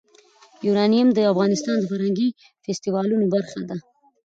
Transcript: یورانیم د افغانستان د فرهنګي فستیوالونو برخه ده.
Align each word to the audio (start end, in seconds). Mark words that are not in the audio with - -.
یورانیم 0.65 1.07
د 1.13 1.19
افغانستان 1.31 1.75
د 1.79 1.83
فرهنګي 1.91 2.29
فستیوالونو 2.63 3.25
برخه 3.33 3.59
ده. 3.69 3.77